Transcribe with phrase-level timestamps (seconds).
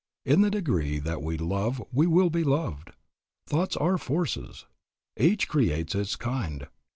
[0.25, 2.89] In the degree that we love will we be loved.
[3.45, 4.65] Thoughts are forces.
[5.15, 6.65] Each creates of its kind.